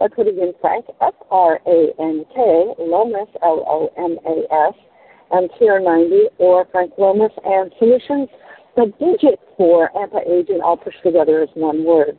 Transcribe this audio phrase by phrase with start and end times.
[0.00, 4.74] by putting in Frank, F-R-A-N-K, Lomas, L-O-M-A-S,
[5.30, 8.28] and TR90, or Frank Lomas and Solutions.
[8.76, 12.18] The digit for anti-aging all pushed together is one word.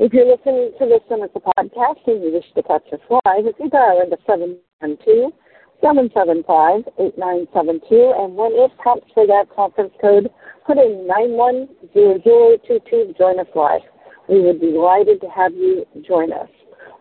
[0.00, 3.46] If you're listening to this on the podcast and you wish to catch us live,
[3.46, 5.32] if you dial into 712
[5.80, 10.30] 775 8972, and when it prompts for that conference code,
[10.66, 13.82] put in 910022 to join us live.
[14.28, 16.48] We would be delighted to have you join us.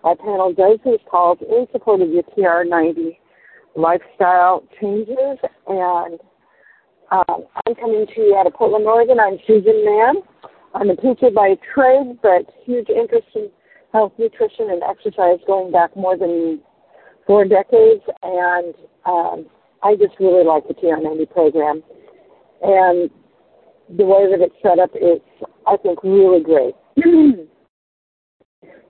[0.04, 3.18] Our panel does these calls in support of your TR90
[3.76, 5.40] lifestyle changes.
[5.68, 6.20] And
[7.12, 9.20] um, I'm coming to you out of Portland, Oregon.
[9.20, 10.18] I'm Susan Mahon.
[10.76, 13.50] I'm a teacher by trade, but huge interest in
[13.94, 16.60] health, nutrition, and exercise going back more than
[17.26, 18.04] four decades.
[18.24, 18.74] And
[19.06, 19.46] um,
[19.84, 21.84] I just really like the TR90 program.
[22.62, 23.10] And
[23.98, 25.22] the way that it's set up is,
[25.66, 26.76] I think, really great.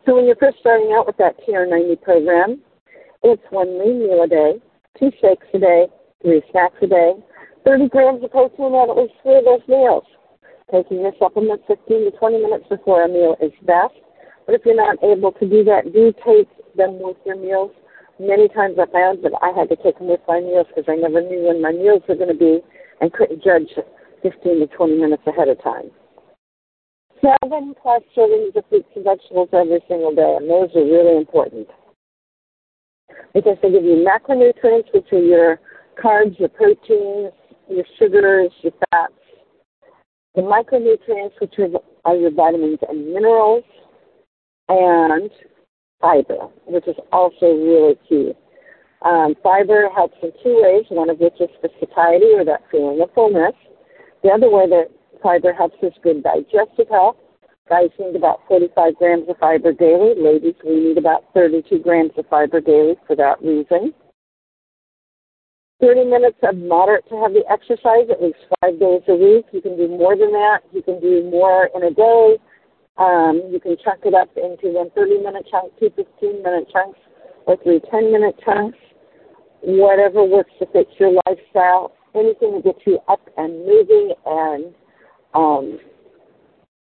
[0.05, 2.59] So when you're first starting out with that TR90 program,
[3.23, 4.59] it's one lean meal a day,
[4.99, 5.87] two shakes a day,
[6.21, 7.13] three snacks a day,
[7.65, 10.03] 30 grams of protein at at least three of those meals.
[10.69, 13.95] Taking your supplements 15 to 20 minutes before a meal is best.
[14.45, 17.71] But if you're not able to do that, do take them with your meals.
[18.19, 20.99] Many times I found that I had to take them with my meals because I
[20.99, 22.59] never knew when my meals were going to be
[22.99, 23.71] and couldn't judge
[24.21, 25.91] 15 to 20 minutes ahead of time
[27.23, 31.67] seven plus servings of fruits and vegetables every single day, and those are really important
[33.33, 35.59] because they give you macronutrients, which are your
[36.01, 37.31] carbs, your proteins,
[37.69, 39.13] your sugars, your fats,
[40.35, 41.69] the micronutrients, which are,
[42.05, 43.63] are your vitamins and minerals,
[44.69, 45.29] and
[46.01, 48.33] fiber, which is also really key.
[49.03, 53.01] Um, fiber helps in two ways, one of which is for satiety or that feeling
[53.01, 53.53] of fullness.
[54.23, 54.87] The other way that
[55.23, 57.15] fiber helps us good digestive health.
[57.69, 60.13] Guys need about 45 grams of fiber daily.
[60.17, 63.93] Ladies, we need about 32 grams of fiber daily for that reason.
[65.81, 69.45] 30 minutes of moderate to heavy exercise at least five days a week.
[69.51, 70.59] You can do more than that.
[70.71, 72.37] You can do more in a day.
[72.97, 76.99] Um, you can chunk it up into one 30 minute chunk, two 15 minute chunks,
[77.47, 78.77] or three 10 minute chunks.
[79.61, 81.93] Whatever works to fit your lifestyle.
[82.13, 84.75] Anything to get you up and moving and
[85.33, 85.79] um,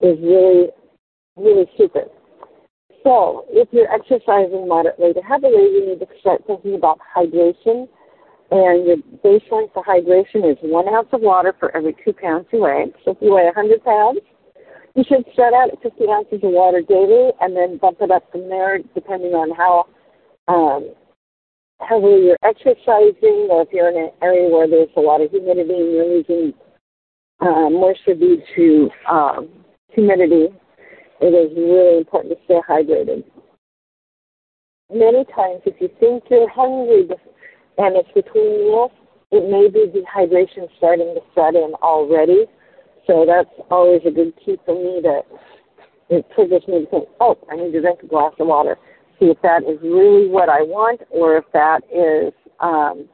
[0.02, 0.68] is really,
[1.38, 2.06] really super.
[3.04, 7.88] So, if you're exercising moderately to heavily, you need to start thinking about hydration.
[8.52, 12.62] And your baseline for hydration is one ounce of water for every two pounds you
[12.62, 12.94] weigh.
[13.04, 14.20] So, if you weigh 100 pounds,
[14.96, 18.32] you should start out at 50 ounces of water daily and then bump it up
[18.32, 19.88] from there depending on how
[20.48, 20.94] um,
[21.82, 25.74] heavily you're exercising or if you're in an area where there's a lot of humidity
[25.74, 26.54] and you're losing
[27.44, 29.50] uh, moisture due to um,
[29.90, 30.48] humidity,
[31.22, 33.24] it is really important to stay hydrated.
[34.94, 37.08] Many times, if you think you're hungry
[37.78, 38.92] and it's between meals,
[39.32, 42.46] it may be dehydration starting to set in already.
[43.08, 45.24] So that's always a good key for me that
[46.10, 48.78] it triggers me to think, oh, I need to drink a glass of water.
[49.20, 53.10] See if that is really what I want or if that is um,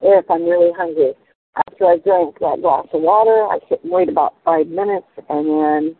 [0.00, 1.14] if I'm really hungry.
[1.54, 5.46] After I drank that glass of water, I sit and wait about five minutes and
[5.46, 5.96] then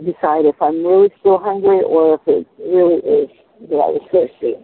[0.00, 3.30] decide if I'm really still hungry or if it really is
[3.70, 4.54] that I was thirsty.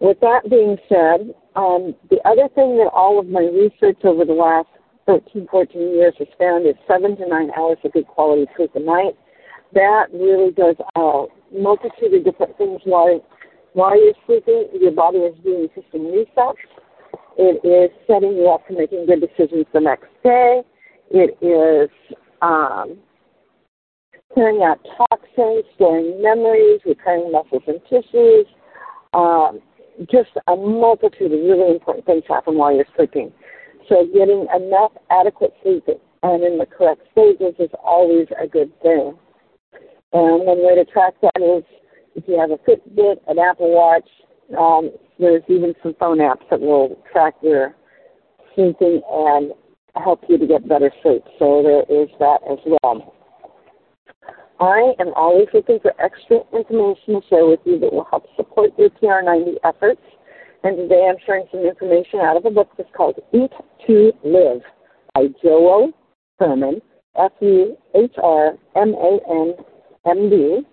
[0.00, 4.34] With that being said, um, the other thing that all of my research over the
[4.36, 4.68] last
[5.06, 8.80] 13, 14 years has found is seven to nine hours of good quality sleep a
[8.80, 9.16] night.
[9.72, 13.24] That really does a multitude of different things while,
[13.72, 14.68] while you're sleeping.
[14.78, 16.60] Your body is doing system resets
[17.38, 20.62] it is setting you up for making good decisions the next day.
[21.10, 21.88] It is
[22.42, 22.98] um,
[24.34, 28.46] clearing out toxins, storing memories, repairing muscles and tissues.
[29.14, 29.60] Um,
[30.10, 33.32] just a multitude of really important things happen while you're sleeping.
[33.88, 35.84] So getting enough adequate sleep
[36.22, 39.16] and in the correct stages is always a good thing.
[40.12, 41.64] And one way to track that is
[42.14, 44.08] if you have a Fitbit, an Apple Watch,
[44.56, 47.74] um, there's even some phone apps that will track your
[48.54, 49.52] sleeping and
[49.96, 51.22] help you to get better sleep.
[51.38, 53.14] So there is that as well.
[54.60, 58.70] I am always looking for extra information to share with you that will help support
[58.76, 60.00] your TR90 efforts.
[60.64, 63.52] And today I'm sharing some information out of a book that's called Eat
[63.86, 64.62] to Live
[65.14, 65.92] by Joel
[66.40, 66.80] Fuhrman,
[67.16, 69.54] F U H R M A N
[70.06, 70.66] M D.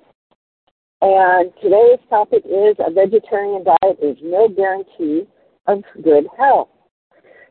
[1.08, 5.28] And today's topic is a vegetarian diet is no guarantee
[5.68, 6.70] of good health.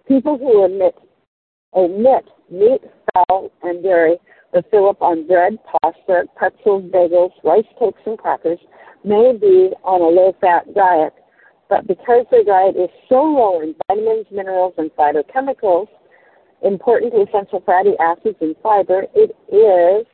[0.08, 0.96] People who omit,
[1.72, 2.80] omit meat,
[3.14, 4.16] fowl, and dairy
[4.52, 8.58] but fill up on bread, pasta, pretzels, bagels, rice cakes, and crackers
[9.04, 11.12] may be on a low fat diet,
[11.68, 15.86] but because their diet is so low in vitamins, minerals, and phytochemicals,
[16.62, 20.06] important essential fatty acids and fiber, it is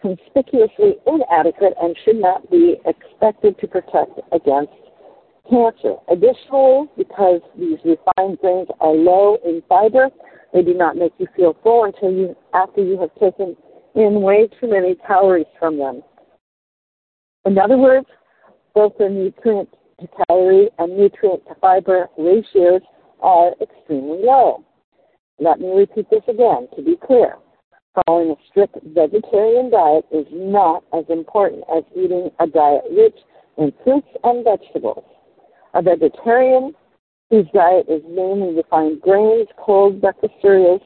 [0.00, 4.72] conspicuously inadequate and should not be expected to protect against
[5.48, 5.96] cancer.
[6.10, 10.08] Additionally, because these refined grains are low in fiber,
[10.52, 13.56] they do not make you feel full until you after you have taken
[13.94, 16.02] in way too many calories from them.
[17.44, 18.06] In other words,
[18.74, 19.68] both the nutrient
[20.00, 22.82] to calorie and nutrient to fiber ratios
[23.20, 24.64] are extremely low.
[25.38, 27.36] Let me repeat this again to be clear.
[28.06, 33.16] Following a strict vegetarian diet is not as important as eating a diet rich
[33.58, 35.04] in fruits and vegetables.
[35.74, 36.72] A vegetarian
[37.30, 40.80] whose diet is mainly refined grains, cold breakfast cereals,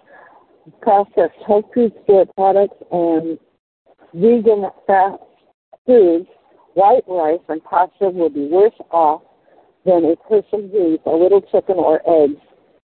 [0.80, 3.38] processed health food store products, and
[4.14, 5.22] vegan fast
[5.86, 6.26] foods,
[6.72, 9.20] white rice and pasta will be worse off
[9.84, 12.40] than a person who eats a little chicken or eggs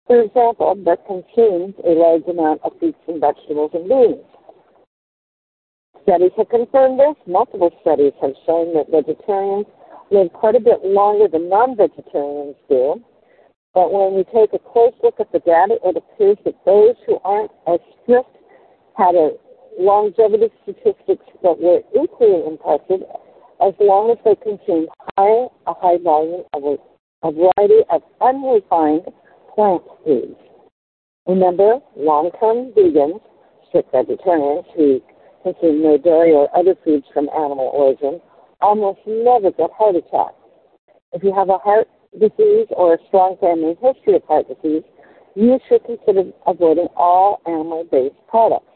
[0.07, 4.25] for example, but consumes a large amount of fruits and vegetables and beans.
[6.03, 7.17] Studies have confirmed this.
[7.27, 9.67] Multiple studies have shown that vegetarians
[10.11, 13.01] live quite a bit longer than non-vegetarians do.
[13.73, 17.19] But when we take a close look at the data, it appears that those who
[17.25, 18.37] aren't as strict
[18.97, 19.33] had a
[19.79, 23.01] longevity statistics that were equally impressive
[23.65, 26.79] as long as they consumed high, a high volume of
[27.23, 29.09] a variety of unrefined
[29.55, 30.37] plant foods.
[31.27, 33.21] Remember, long-term vegans,
[33.69, 35.01] strict vegetarians who
[35.43, 38.21] consume no dairy or other foods from animal origin,
[38.61, 40.35] almost never get heart attacks.
[41.13, 44.83] If you have a heart disease or a strong family history of heart disease,
[45.35, 48.67] you should consider avoiding all animal-based products.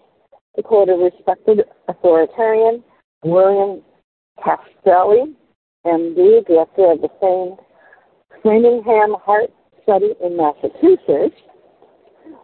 [0.56, 2.82] To quote a respected authoritarian,
[3.22, 3.82] William
[4.42, 5.34] Castelli,
[5.86, 7.58] MD, director of the famed
[8.42, 9.50] Framingham Heart
[9.88, 11.40] study in Massachusetts,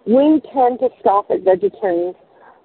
[0.06, 2.16] we tend to scoff at vegetarians,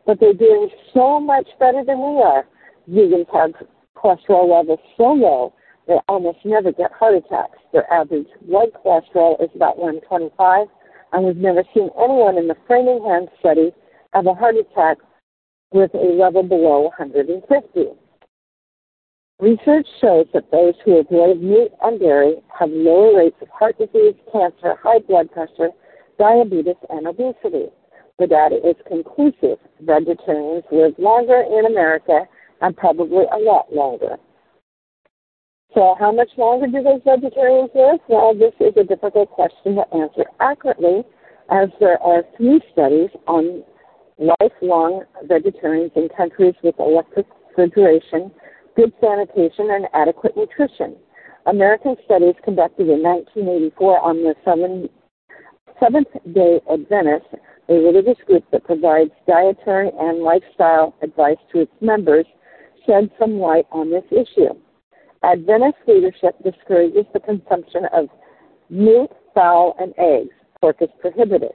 [0.05, 2.47] but they're doing so much better than we are.
[2.89, 3.51] Vegans have
[3.97, 5.53] cholesterol levels so low
[5.87, 7.57] they almost never get heart attacks.
[7.73, 10.67] Their average blood cholesterol is about 125,
[11.11, 13.71] and we've never seen anyone in the Framingham study
[14.13, 14.97] have a heart attack
[15.71, 17.87] with a level below 150.
[19.39, 24.15] Research shows that those who avoid meat and dairy have lower rates of heart disease,
[24.33, 25.69] cancer, high blood pressure,
[26.17, 27.67] diabetes, and obesity.
[28.19, 29.57] The data is conclusive.
[29.79, 32.27] Vegetarians live longer in America
[32.59, 34.17] and probably a lot longer.
[35.73, 37.99] So, how much longer do those vegetarians live?
[38.09, 41.03] Well, this is a difficult question to answer accurately,
[41.49, 43.63] as there are three studies on
[44.17, 48.31] lifelong vegetarians in countries with electric refrigeration
[48.75, 50.95] good sanitation, and adequate nutrition.
[51.45, 54.35] American studies conducted in 1984 on the
[55.79, 57.33] Seventh day Adventists,
[57.69, 62.25] a religious group that provides dietary and lifestyle advice to its members,
[62.85, 64.53] shed some light on this issue.
[65.23, 68.09] Adventist leadership discourages the consumption of
[68.69, 70.33] meat, fowl, and eggs.
[70.61, 71.51] Pork is prohibited.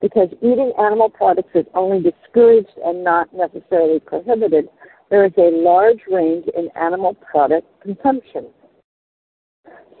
[0.00, 4.68] Because eating animal products is only discouraged and not necessarily prohibited,
[5.10, 8.46] there is a large range in animal product consumption.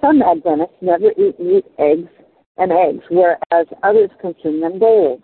[0.00, 2.08] Some Adventists never eat meat, eggs,
[2.56, 5.16] and eggs, whereas others consume them daily.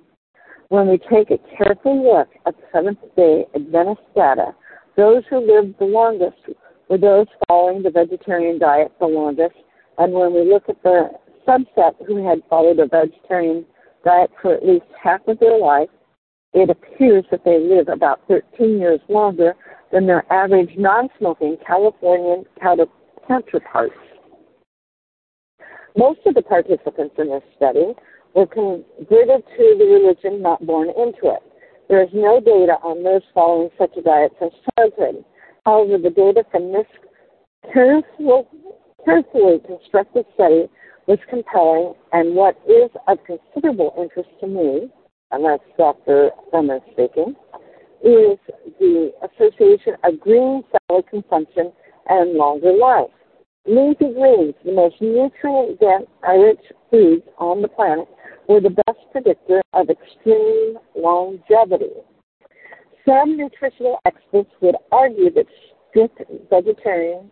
[0.68, 4.54] When we take a careful look at Seventh day Adventist data,
[4.96, 6.38] those who lived the longest
[6.88, 9.54] were those following the vegetarian diet the longest,
[9.98, 11.10] and when we look at the
[11.46, 13.64] subset who had followed a vegetarian
[14.04, 15.88] diet for at least half of their life,
[16.54, 19.54] it appears that they live about 13 years longer
[19.92, 23.94] than their average non-smoking Californian counterparts.
[25.96, 27.92] Most of the participants in this study
[28.34, 31.42] were converted to the religion, not born into it.
[31.88, 35.24] There is no data on those following such a diet since childhood.
[35.66, 36.86] However, the data from this
[37.72, 38.48] careful,
[39.04, 40.68] carefully constructed study
[41.06, 44.90] was compelling, and what is of considerable interest to me,
[45.34, 46.30] and that's Dr.
[46.52, 47.34] Fuhrman speaking,
[48.02, 48.38] is
[48.78, 51.72] the association of green salad consumption
[52.08, 53.10] and longer life.
[53.66, 56.60] Leafy greens, the most nutrient-dense, rich
[56.90, 58.06] foods on the planet,
[58.46, 61.94] were the best predictor of extreme longevity.
[63.06, 65.46] Some nutritional experts would argue that
[65.90, 67.30] strict vegetarian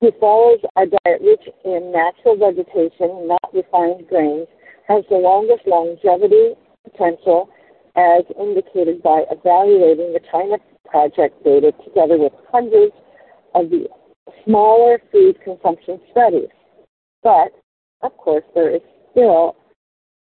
[0.00, 4.48] who follows a diet rich in natural vegetation, not refined grains,
[4.86, 6.54] has the longest longevity
[6.90, 7.48] potential
[7.96, 12.92] as indicated by evaluating the China Project data together with hundreds
[13.54, 13.86] of the
[14.44, 16.48] smaller food consumption studies.
[17.22, 17.52] But,
[18.02, 19.56] of course, there is still,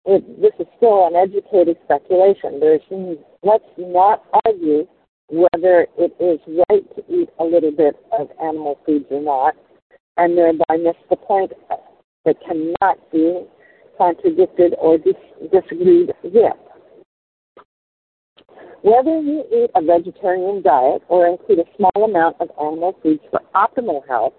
[0.07, 2.61] this is still uneducated speculation.
[2.61, 2.81] There's,
[3.43, 4.87] let's not argue
[5.29, 9.55] whether it is right to eat a little bit of animal foods or not,
[10.17, 11.53] and thereby miss the point
[12.25, 13.45] that cannot be
[14.03, 15.15] contradicted or dis-
[15.53, 16.53] disagreed with.
[18.83, 23.41] Whether you eat a vegetarian diet or include a small amount of animal foods for
[23.55, 24.33] optimal health,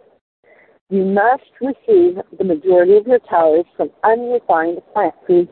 [0.89, 5.51] you must receive the majority of your calories from unrefined plant foods,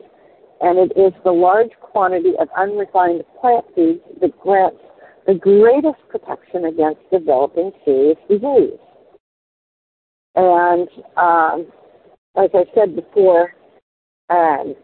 [0.60, 4.76] and it is the large quantity of unrefined plant foods that grants
[5.26, 8.78] the greatest protection against developing serious disease.
[10.34, 11.66] And um,
[12.36, 13.54] as I said before,
[14.32, 14.74] um,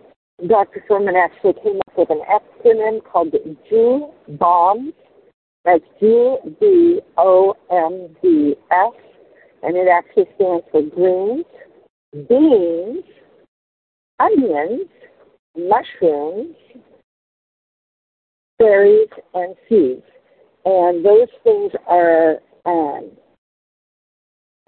[0.47, 0.85] Dr.
[0.89, 4.93] Fuhrman actually came up with an acronym called G BOMBS.
[5.65, 8.93] That's G B O M B S,
[9.63, 11.45] and it actually stands for greens,
[12.29, 13.05] beans,
[14.21, 14.89] onions,
[15.57, 16.55] mushrooms,
[18.59, 20.05] berries, and seeds.
[20.65, 23.11] And those things are um,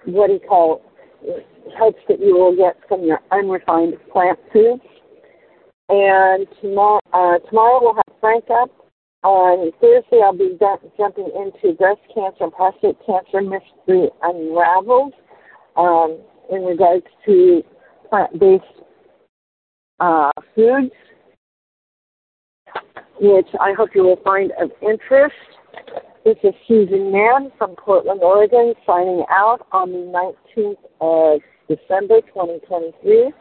[0.07, 0.83] what do you call
[2.09, 4.83] that you will get from your unrefined plant foods.
[5.89, 8.71] And tomorrow, uh, tomorrow we'll have Frank up.
[9.23, 10.59] On Thursday, I'll be
[10.97, 15.13] jumping into breast cancer and prostate cancer mystery unraveled
[15.77, 16.19] um,
[16.51, 17.63] in regards to
[18.09, 18.65] plant-based
[20.01, 20.93] uh, foods,
[23.21, 25.35] which I hope you will find of interest.
[26.25, 33.33] This is Susan Mahon from Portland, Oregon, signing out on the 19th of December 2023.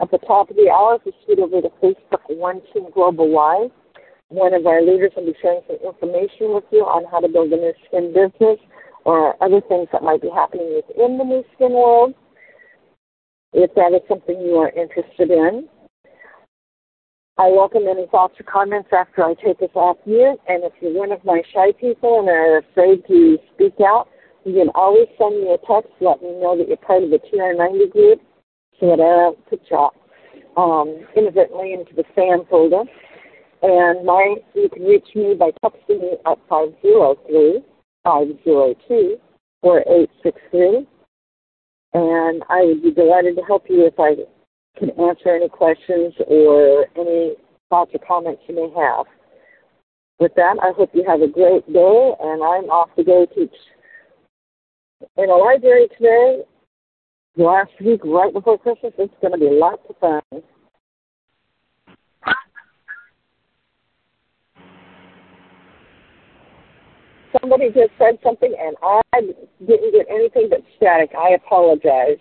[0.00, 3.70] At the top of the hour, we shoot over to Facebook One Team Global Live.
[4.28, 7.52] One of our leaders will be sharing some information with you on how to build
[7.52, 8.58] a Nu Skin business
[9.04, 12.14] or other things that might be happening within the Nu Skin world.
[13.52, 15.68] If that is something you are interested in,
[17.36, 20.38] I welcome any thoughts or comments after I take this off mute.
[20.48, 24.08] And if you're one of my shy people and are afraid to speak out,
[24.44, 25.92] you can always send me a text.
[26.00, 28.20] Let me know that you're part of the TR90 group
[28.80, 29.88] so that I don't put you
[30.60, 32.84] um, inadvertently into the spam folder.
[33.62, 37.62] And my, you can reach me by texting me at 503
[38.02, 39.16] 502
[39.60, 40.86] 4863.
[41.94, 44.16] And I would be delighted to help you if I
[44.78, 47.36] can answer any questions or any
[47.70, 49.06] thoughts or comments you may have.
[50.18, 53.54] With that, I hope you have a great day, and I'm off to go teach
[55.16, 56.42] in a library today.
[57.36, 60.42] Last week, right before Christmas, it's going to be lots of fun.
[67.40, 69.00] Somebody just said something, and I
[69.66, 71.10] didn't get anything but static.
[71.18, 72.18] I apologize.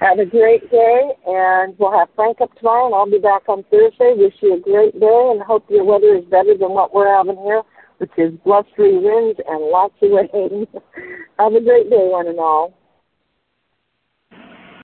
[0.00, 3.64] Have a great day, and we'll have Frank up tomorrow, and I'll be back on
[3.70, 4.12] Thursday.
[4.14, 7.38] Wish you a great day, and hope your weather is better than what we're having
[7.38, 7.62] here,
[7.96, 10.66] which is blustery winds and lots of rain.
[11.38, 12.74] have a great day, one and all.